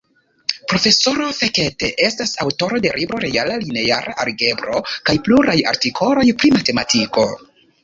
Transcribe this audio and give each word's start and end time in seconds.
Profesoro 0.71 1.27
Fekete 1.39 1.89
estas 2.05 2.33
aŭtoro 2.45 2.81
de 2.87 2.95
libro 2.97 3.21
Reala 3.25 3.59
Lineara 3.67 4.17
Algebro 4.25 4.81
kaj 5.11 5.17
pluraj 5.29 5.59
artikoloj 5.75 6.27
pri 6.43 6.55
matematiko. 6.59 7.31